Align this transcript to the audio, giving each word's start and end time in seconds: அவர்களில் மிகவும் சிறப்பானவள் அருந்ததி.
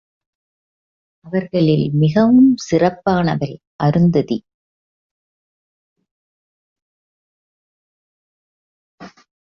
அவர்களில் 1.25 1.91
மிகவும் 1.93 2.55
சிறப்பானவள் 2.71 3.55
அருந்ததி. 3.83 4.37